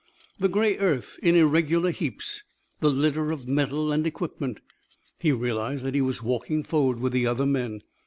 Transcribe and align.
The 0.39 0.49
grey 0.49 0.79
earth 0.79 1.19
in 1.21 1.35
irregular 1.35 1.91
heaps, 1.91 2.41
the 2.79 2.89
litter 2.89 3.29
of 3.29 3.47
metal 3.47 3.91
and 3.91 4.07
equipment. 4.07 4.59
He 5.19 5.31
realized 5.31 5.85
that 5.85 5.93
he 5.93 6.01
was 6.01 6.23
walking 6.23 6.63
forward 6.63 6.99
with 6.99 7.13
the 7.13 7.27
other 7.27 7.45
men. 7.45 7.83